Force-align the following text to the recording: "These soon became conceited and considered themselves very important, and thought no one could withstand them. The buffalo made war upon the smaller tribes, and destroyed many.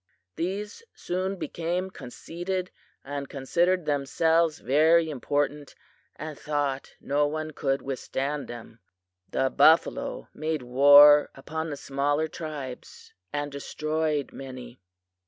"These 0.35 0.81
soon 0.95 1.35
became 1.35 1.91
conceited 1.91 2.71
and 3.05 3.29
considered 3.29 3.85
themselves 3.85 4.57
very 4.57 5.11
important, 5.11 5.75
and 6.15 6.39
thought 6.39 6.95
no 6.99 7.27
one 7.27 7.51
could 7.51 7.83
withstand 7.83 8.47
them. 8.47 8.79
The 9.29 9.51
buffalo 9.51 10.27
made 10.33 10.63
war 10.63 11.29
upon 11.35 11.69
the 11.69 11.77
smaller 11.77 12.27
tribes, 12.27 13.13
and 13.31 13.51
destroyed 13.51 14.33
many. 14.33 14.79